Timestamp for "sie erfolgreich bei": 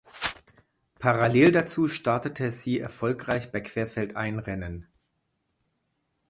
2.49-3.61